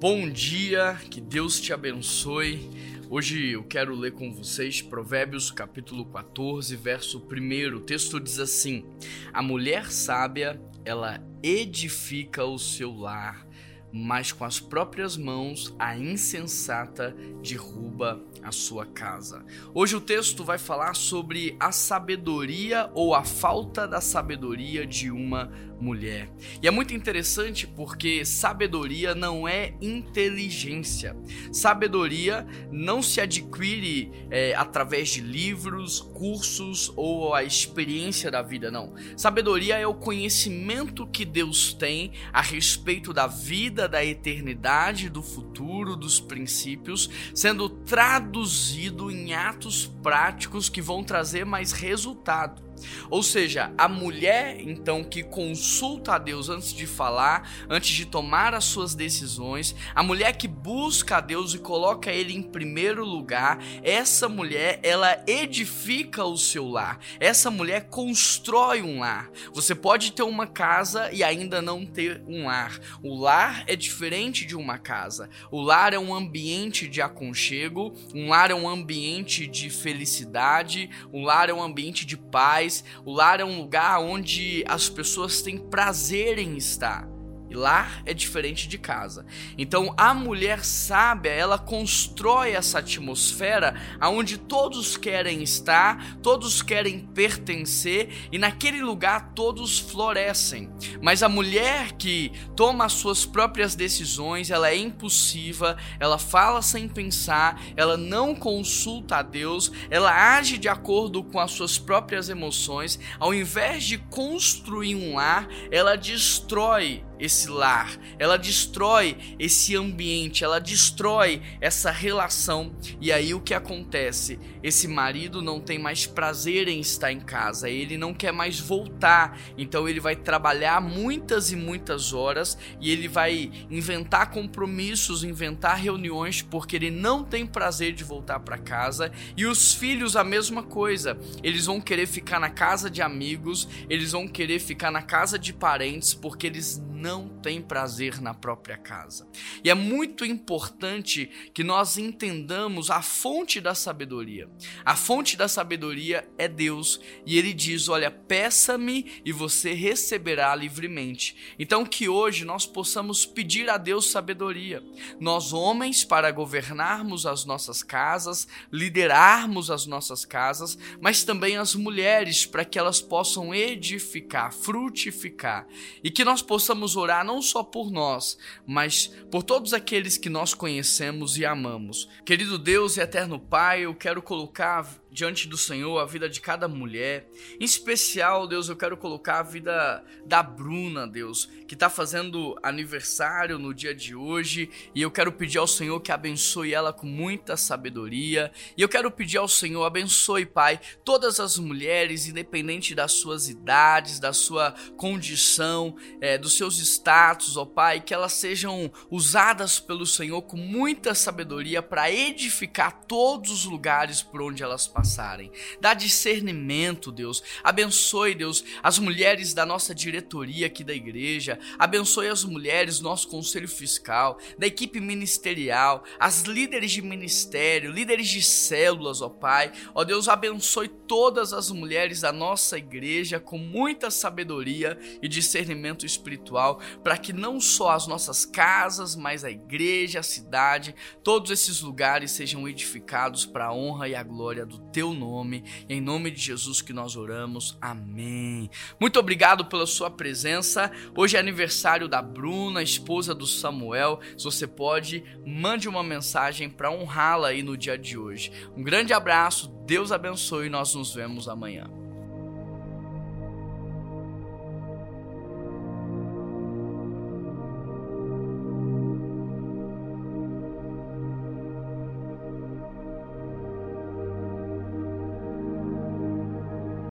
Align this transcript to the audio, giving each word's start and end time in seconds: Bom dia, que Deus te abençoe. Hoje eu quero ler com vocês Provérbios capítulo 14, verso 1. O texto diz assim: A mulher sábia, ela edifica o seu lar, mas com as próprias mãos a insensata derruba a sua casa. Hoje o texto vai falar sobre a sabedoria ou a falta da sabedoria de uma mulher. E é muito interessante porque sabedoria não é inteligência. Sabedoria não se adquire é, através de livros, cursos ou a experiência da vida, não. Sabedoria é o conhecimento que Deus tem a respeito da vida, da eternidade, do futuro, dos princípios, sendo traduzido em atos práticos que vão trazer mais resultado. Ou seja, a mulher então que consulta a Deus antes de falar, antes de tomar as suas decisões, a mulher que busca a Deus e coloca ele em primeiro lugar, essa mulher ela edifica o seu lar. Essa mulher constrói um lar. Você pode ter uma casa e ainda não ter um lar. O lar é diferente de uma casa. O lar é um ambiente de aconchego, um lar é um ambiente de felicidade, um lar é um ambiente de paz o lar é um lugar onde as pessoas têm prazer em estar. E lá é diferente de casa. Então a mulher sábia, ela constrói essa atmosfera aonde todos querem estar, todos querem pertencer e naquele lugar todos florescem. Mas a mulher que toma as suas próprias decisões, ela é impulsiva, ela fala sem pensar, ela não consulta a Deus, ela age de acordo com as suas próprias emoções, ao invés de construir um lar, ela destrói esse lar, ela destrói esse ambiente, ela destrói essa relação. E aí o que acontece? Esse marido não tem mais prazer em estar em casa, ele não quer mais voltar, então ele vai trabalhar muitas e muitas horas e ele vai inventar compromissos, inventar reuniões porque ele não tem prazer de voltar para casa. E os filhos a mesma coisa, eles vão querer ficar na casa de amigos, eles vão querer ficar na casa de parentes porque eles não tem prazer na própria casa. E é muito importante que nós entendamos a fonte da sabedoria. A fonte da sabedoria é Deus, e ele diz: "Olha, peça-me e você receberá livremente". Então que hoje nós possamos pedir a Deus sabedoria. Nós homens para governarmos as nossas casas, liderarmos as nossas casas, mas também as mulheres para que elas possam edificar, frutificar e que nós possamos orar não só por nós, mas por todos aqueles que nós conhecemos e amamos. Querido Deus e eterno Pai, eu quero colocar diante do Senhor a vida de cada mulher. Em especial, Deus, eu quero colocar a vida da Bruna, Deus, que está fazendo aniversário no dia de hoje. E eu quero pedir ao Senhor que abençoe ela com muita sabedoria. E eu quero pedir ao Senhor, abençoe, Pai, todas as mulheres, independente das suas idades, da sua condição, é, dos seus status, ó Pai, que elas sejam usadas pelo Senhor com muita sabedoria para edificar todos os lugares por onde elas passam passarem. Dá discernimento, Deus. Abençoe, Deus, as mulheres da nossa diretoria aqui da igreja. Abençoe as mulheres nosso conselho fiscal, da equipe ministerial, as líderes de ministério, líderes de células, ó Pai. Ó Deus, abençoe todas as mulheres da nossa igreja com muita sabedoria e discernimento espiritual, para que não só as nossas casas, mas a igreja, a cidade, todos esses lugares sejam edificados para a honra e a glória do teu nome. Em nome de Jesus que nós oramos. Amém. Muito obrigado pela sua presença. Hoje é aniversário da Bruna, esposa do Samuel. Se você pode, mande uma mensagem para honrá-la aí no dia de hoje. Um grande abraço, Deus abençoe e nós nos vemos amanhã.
Bom 0.00 0.30
dia, 0.30 0.96
que 1.10 1.20
Deus 1.20 1.60
te 1.60 1.72
abençoe. 1.72 2.70
Hoje 3.10 3.50
eu 3.50 3.64
quero 3.64 3.96
ler 3.96 4.12
com 4.12 4.32
vocês 4.32 4.80
Provérbios 4.80 5.50
capítulo 5.50 6.04
14, 6.06 6.76
verso 6.76 7.18
1. 7.18 7.74
O 7.74 7.80
texto 7.80 8.20
diz 8.20 8.38
assim: 8.38 8.84
A 9.32 9.42
mulher 9.42 9.90
sábia, 9.90 10.62
ela 10.84 11.20
edifica 11.42 12.44
o 12.44 12.60
seu 12.60 12.94
lar, 12.94 13.44
mas 13.92 14.32
com 14.32 14.44
as 14.44 14.60
próprias 14.60 15.16
mãos 15.16 15.74
a 15.78 15.96
insensata 15.96 17.16
derruba 17.42 18.22
a 18.42 18.52
sua 18.52 18.86
casa. 18.86 19.44
Hoje 19.74 19.96
o 19.96 20.00
texto 20.00 20.44
vai 20.44 20.58
falar 20.58 20.94
sobre 20.94 21.56
a 21.58 21.72
sabedoria 21.72 22.90
ou 22.94 23.14
a 23.14 23.24
falta 23.24 23.86
da 23.86 24.00
sabedoria 24.00 24.86
de 24.86 25.10
uma 25.10 25.50
mulher. 25.80 26.28
E 26.62 26.66
é 26.66 26.70
muito 26.70 26.92
interessante 26.92 27.66
porque 27.66 28.24
sabedoria 28.24 29.14
não 29.14 29.46
é 29.46 29.74
inteligência. 29.80 31.16
Sabedoria 31.52 32.46
não 32.70 33.02
se 33.02 33.20
adquire 33.20 34.10
é, 34.30 34.54
através 34.54 35.10
de 35.10 35.20
livros, 35.20 36.00
cursos 36.00 36.92
ou 36.96 37.34
a 37.34 37.44
experiência 37.44 38.30
da 38.30 38.42
vida, 38.42 38.70
não. 38.70 38.94
Sabedoria 39.16 39.76
é 39.76 39.86
o 39.86 39.94
conhecimento 39.94 41.06
que 41.06 41.24
Deus 41.24 41.72
tem 41.72 42.12
a 42.32 42.42
respeito 42.42 43.12
da 43.12 43.26
vida, 43.26 43.77
da 43.86 44.02
eternidade, 44.04 45.10
do 45.10 45.22
futuro, 45.22 45.94
dos 45.94 46.18
princípios, 46.18 47.10
sendo 47.34 47.68
traduzido 47.68 49.10
em 49.10 49.34
atos 49.34 49.86
práticos 50.02 50.68
que 50.68 50.80
vão 50.80 51.04
trazer 51.04 51.44
mais 51.44 51.72
resultado. 51.72 52.67
Ou 53.10 53.22
seja, 53.22 53.72
a 53.76 53.88
mulher 53.88 54.60
então 54.60 55.02
que 55.04 55.22
consulta 55.22 56.14
a 56.14 56.18
Deus 56.18 56.48
antes 56.48 56.72
de 56.72 56.86
falar, 56.86 57.50
antes 57.68 57.90
de 57.90 58.06
tomar 58.06 58.54
as 58.54 58.64
suas 58.64 58.94
decisões, 58.94 59.74
a 59.94 60.02
mulher 60.02 60.36
que 60.36 60.48
busca 60.48 61.16
a 61.16 61.20
Deus 61.20 61.54
e 61.54 61.58
coloca 61.58 62.12
ele 62.12 62.34
em 62.34 62.42
primeiro 62.42 63.04
lugar, 63.04 63.58
essa 63.82 64.28
mulher 64.28 64.80
ela 64.82 65.22
edifica 65.26 66.24
o 66.24 66.36
seu 66.36 66.68
lar. 66.68 66.98
Essa 67.20 67.50
mulher 67.50 67.88
constrói 67.88 68.82
um 68.82 69.00
lar. 69.00 69.30
Você 69.52 69.74
pode 69.74 70.12
ter 70.12 70.22
uma 70.22 70.46
casa 70.46 71.10
e 71.12 71.22
ainda 71.22 71.62
não 71.62 71.84
ter 71.84 72.22
um 72.26 72.46
lar. 72.46 72.78
O 73.02 73.18
lar 73.18 73.64
é 73.66 73.74
diferente 73.74 74.44
de 74.44 74.56
uma 74.56 74.78
casa. 74.78 75.28
O 75.50 75.60
lar 75.60 75.92
é 75.92 75.98
um 75.98 76.14
ambiente 76.14 76.88
de 76.88 77.00
aconchego, 77.00 77.94
um 78.14 78.28
lar 78.28 78.50
é 78.50 78.54
um 78.54 78.68
ambiente 78.68 79.46
de 79.46 79.70
felicidade, 79.70 80.90
um 81.12 81.24
lar 81.24 81.48
é 81.48 81.52
um 81.52 81.62
ambiente 81.62 82.04
de 82.04 82.16
paz 82.16 82.67
o 83.04 83.12
lar 83.12 83.40
é 83.40 83.44
um 83.44 83.58
lugar 83.60 84.00
onde 84.00 84.64
as 84.66 84.88
pessoas 84.88 85.42
têm 85.42 85.58
prazer 85.58 86.38
em 86.38 86.56
estar. 86.56 87.17
E 87.50 87.54
lá 87.54 87.88
é 88.04 88.12
diferente 88.12 88.68
de 88.68 88.76
casa. 88.76 89.24
Então 89.56 89.94
a 89.96 90.12
mulher 90.12 90.64
sábia, 90.64 91.30
ela 91.30 91.58
constrói 91.58 92.50
essa 92.52 92.78
atmosfera 92.78 93.74
aonde 93.98 94.36
todos 94.36 94.96
querem 94.96 95.42
estar, 95.42 96.18
todos 96.22 96.62
querem 96.62 97.00
pertencer 97.00 98.28
e 98.30 98.38
naquele 98.38 98.82
lugar 98.82 99.32
todos 99.34 99.78
florescem. 99.78 100.70
Mas 101.00 101.22
a 101.22 101.28
mulher 101.28 101.92
que 101.92 102.32
toma 102.54 102.84
as 102.84 102.92
suas 102.92 103.24
próprias 103.24 103.74
decisões, 103.74 104.50
ela 104.50 104.68
é 104.68 104.76
impulsiva, 104.76 105.76
ela 105.98 106.18
fala 106.18 106.60
sem 106.60 106.88
pensar, 106.88 107.60
ela 107.76 107.96
não 107.96 108.34
consulta 108.34 109.16
a 109.16 109.22
Deus, 109.22 109.72
ela 109.90 110.36
age 110.36 110.58
de 110.58 110.68
acordo 110.68 111.24
com 111.24 111.40
as 111.40 111.52
suas 111.52 111.78
próprias 111.78 112.28
emoções, 112.28 112.98
ao 113.18 113.32
invés 113.32 113.84
de 113.84 113.98
construir 113.98 114.94
um 114.94 115.14
lar, 115.14 115.48
ela 115.70 115.96
destrói 115.96 117.04
esse 117.18 117.48
lar, 117.48 117.98
ela 118.18 118.36
destrói 118.36 119.16
esse 119.38 119.76
ambiente, 119.76 120.44
ela 120.44 120.58
destrói 120.58 121.42
essa 121.60 121.90
relação. 121.90 122.72
E 123.00 123.12
aí 123.12 123.34
o 123.34 123.40
que 123.40 123.54
acontece? 123.54 124.38
Esse 124.62 124.88
marido 124.88 125.40
não 125.40 125.60
tem 125.60 125.78
mais 125.78 126.06
prazer 126.06 126.68
em 126.68 126.80
estar 126.80 127.12
em 127.12 127.20
casa, 127.20 127.68
ele 127.68 127.96
não 127.96 128.12
quer 128.12 128.32
mais 128.32 128.58
voltar, 128.60 129.38
então 129.56 129.88
ele 129.88 130.00
vai 130.00 130.16
trabalhar 130.16 130.80
muitas 130.80 131.50
e 131.52 131.56
muitas 131.56 132.12
horas 132.12 132.58
e 132.80 132.90
ele 132.90 133.08
vai 133.08 133.50
inventar 133.70 134.30
compromissos, 134.30 135.24
inventar 135.24 135.76
reuniões 135.76 136.42
porque 136.42 136.76
ele 136.76 136.90
não 136.90 137.24
tem 137.24 137.46
prazer 137.46 137.92
de 137.92 138.04
voltar 138.04 138.40
para 138.40 138.58
casa. 138.58 139.12
E 139.36 139.46
os 139.46 139.74
filhos 139.74 140.16
a 140.16 140.24
mesma 140.24 140.62
coisa, 140.62 141.18
eles 141.42 141.66
vão 141.66 141.80
querer 141.80 142.06
ficar 142.06 142.40
na 142.40 142.50
casa 142.50 142.90
de 142.90 143.02
amigos, 143.02 143.68
eles 143.88 144.12
vão 144.12 144.26
querer 144.26 144.58
ficar 144.58 144.90
na 144.90 145.02
casa 145.02 145.38
de 145.38 145.52
parentes 145.52 146.14
porque 146.14 146.46
eles 146.46 146.82
não 146.92 147.07
tem 147.42 147.62
prazer 147.62 148.20
na 148.20 148.34
própria 148.34 148.76
casa. 148.76 149.26
E 149.64 149.70
é 149.70 149.74
muito 149.74 150.24
importante 150.24 151.30
que 151.54 151.64
nós 151.64 151.96
entendamos 151.96 152.90
a 152.90 153.00
fonte 153.00 153.60
da 153.60 153.74
sabedoria. 153.74 154.48
A 154.84 154.94
fonte 154.94 155.36
da 155.36 155.48
sabedoria 155.48 156.28
é 156.36 156.46
Deus, 156.46 157.00
e 157.24 157.38
ele 157.38 157.54
diz: 157.54 157.88
"Olha, 157.88 158.10
peça-me 158.10 159.22
e 159.24 159.32
você 159.32 159.72
receberá 159.72 160.54
livremente". 160.54 161.54
Então 161.58 161.86
que 161.86 162.08
hoje 162.08 162.44
nós 162.44 162.66
possamos 162.66 163.24
pedir 163.24 163.70
a 163.70 163.78
Deus 163.78 164.10
sabedoria. 164.10 164.82
Nós 165.18 165.52
homens 165.52 166.04
para 166.04 166.30
governarmos 166.30 167.24
as 167.24 167.44
nossas 167.44 167.82
casas, 167.82 168.46
liderarmos 168.70 169.70
as 169.70 169.86
nossas 169.86 170.24
casas, 170.24 170.76
mas 171.00 171.24
também 171.24 171.56
as 171.56 171.74
mulheres 171.74 172.44
para 172.44 172.64
que 172.64 172.78
elas 172.78 173.00
possam 173.00 173.54
edificar, 173.54 174.52
frutificar 174.52 175.66
e 176.02 176.10
que 176.10 176.24
nós 176.24 176.42
possamos 176.42 176.96
orar 176.98 177.24
não 177.24 177.40
só 177.40 177.62
por 177.62 177.90
nós, 177.90 178.38
mas 178.66 179.06
por 179.30 179.42
todos 179.42 179.72
aqueles 179.72 180.16
que 180.16 180.28
nós 180.28 180.54
conhecemos 180.54 181.38
e 181.38 181.44
amamos. 181.44 182.08
Querido 182.24 182.58
Deus 182.58 182.96
e 182.96 183.00
eterno 183.00 183.38
Pai, 183.38 183.82
eu 183.82 183.94
quero 183.94 184.20
colocar 184.20 184.86
diante 185.10 185.48
do 185.48 185.56
Senhor 185.56 185.98
a 185.98 186.04
vida 186.04 186.28
de 186.28 186.40
cada 186.40 186.68
mulher. 186.68 187.28
Em 187.58 187.64
especial, 187.64 188.46
Deus, 188.46 188.68
eu 188.68 188.76
quero 188.76 188.96
colocar 188.96 189.40
a 189.40 189.42
vida 189.42 190.04
da 190.24 190.42
Bruna, 190.42 191.06
Deus, 191.06 191.48
que 191.66 191.74
está 191.74 191.88
fazendo 191.88 192.58
aniversário 192.62 193.58
no 193.58 193.74
dia 193.74 193.94
de 193.94 194.14
hoje. 194.14 194.70
E 194.94 195.02
eu 195.02 195.10
quero 195.10 195.32
pedir 195.32 195.58
ao 195.58 195.66
Senhor 195.66 196.00
que 196.00 196.12
abençoe 196.12 196.74
ela 196.74 196.92
com 196.92 197.06
muita 197.06 197.56
sabedoria. 197.56 198.52
E 198.76 198.82
eu 198.82 198.88
quero 198.88 199.10
pedir 199.10 199.38
ao 199.38 199.48
Senhor, 199.48 199.84
abençoe, 199.84 200.46
Pai, 200.46 200.80
todas 201.04 201.40
as 201.40 201.58
mulheres, 201.58 202.26
independente 202.26 202.94
das 202.94 203.12
suas 203.12 203.48
idades, 203.48 204.18
da 204.18 204.32
sua 204.32 204.74
condição, 204.96 205.96
é, 206.20 206.36
dos 206.36 206.56
seus 206.56 206.78
status, 206.78 207.56
ó 207.56 207.64
Pai, 207.64 208.00
que 208.00 208.14
elas 208.14 208.34
sejam 208.34 208.90
usadas 209.10 209.80
pelo 209.80 210.06
Senhor 210.06 210.42
com 210.42 210.56
muita 210.56 211.14
sabedoria 211.14 211.82
para 211.82 212.10
edificar 212.10 213.04
todos 213.06 213.50
os 213.50 213.64
lugares 213.64 214.22
por 214.22 214.42
onde 214.42 214.62
elas 214.62 214.86
passam 214.86 214.97
passarem. 214.98 215.52
Dá 215.80 215.94
discernimento, 215.94 217.12
Deus. 217.12 217.40
Abençoe, 217.62 218.34
Deus, 218.34 218.64
as 218.82 218.98
mulheres 218.98 219.54
da 219.54 219.64
nossa 219.64 219.94
diretoria 219.94 220.66
aqui 220.66 220.82
da 220.82 220.92
igreja. 220.92 221.56
Abençoe 221.78 222.26
as 222.26 222.42
mulheres 222.42 223.00
nosso 223.00 223.28
conselho 223.28 223.68
fiscal, 223.68 224.38
da 224.58 224.66
equipe 224.66 224.98
ministerial, 224.98 226.02
as 226.18 226.42
líderes 226.42 226.90
de 226.90 227.00
ministério, 227.00 227.92
líderes 227.92 228.26
de 228.26 228.42
células, 228.42 229.22
ó 229.22 229.28
Pai. 229.28 229.70
Ó 229.94 230.02
Deus, 230.02 230.28
abençoe 230.28 230.88
todas 230.88 231.52
as 231.52 231.70
mulheres 231.70 232.22
da 232.22 232.32
nossa 232.32 232.76
igreja 232.76 233.38
com 233.38 233.56
muita 233.56 234.10
sabedoria 234.10 234.98
e 235.22 235.28
discernimento 235.28 236.04
espiritual, 236.04 236.80
para 237.04 237.16
que 237.16 237.32
não 237.32 237.60
só 237.60 237.90
as 237.90 238.08
nossas 238.08 238.44
casas, 238.44 239.14
mas 239.14 239.44
a 239.44 239.50
igreja, 239.50 240.18
a 240.18 240.24
cidade, 240.24 240.92
todos 241.22 241.52
esses 241.52 241.82
lugares 241.82 242.32
sejam 242.32 242.68
edificados 242.68 243.46
para 243.46 243.66
a 243.66 243.72
honra 243.72 244.08
e 244.08 244.14
a 244.16 244.24
glória 244.24 244.66
do 244.66 244.87
teu 244.92 245.12
nome. 245.12 245.64
Em 245.88 246.00
nome 246.00 246.30
de 246.30 246.40
Jesus 246.40 246.80
que 246.80 246.92
nós 246.92 247.16
oramos. 247.16 247.76
Amém. 247.80 248.70
Muito 249.00 249.18
obrigado 249.18 249.66
pela 249.66 249.86
sua 249.86 250.10
presença. 250.10 250.90
Hoje 251.16 251.36
é 251.36 251.40
aniversário 251.40 252.08
da 252.08 252.22
Bruna, 252.22 252.82
esposa 252.82 253.34
do 253.34 253.46
Samuel. 253.46 254.20
Se 254.36 254.44
você 254.44 254.66
pode, 254.66 255.24
mande 255.46 255.88
uma 255.88 256.02
mensagem 256.02 256.68
para 256.68 256.90
honrá-la 256.90 257.48
aí 257.48 257.62
no 257.62 257.76
dia 257.76 257.98
de 257.98 258.18
hoje. 258.18 258.52
Um 258.76 258.82
grande 258.82 259.12
abraço, 259.12 259.68
Deus 259.86 260.12
abençoe 260.12 260.66
e 260.66 260.70
nós 260.70 260.94
nos 260.94 261.14
vemos 261.14 261.48
amanhã. 261.48 262.07